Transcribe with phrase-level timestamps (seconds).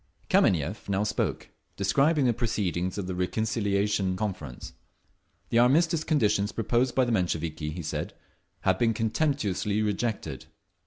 [0.31, 4.73] Kameniev now spoke, describing the proceedings of the reconciliation conference.
[5.49, 8.15] The armistice conditions proposed by the Mensheviki, he said,
[8.61, 10.47] had been contemptuously rejected.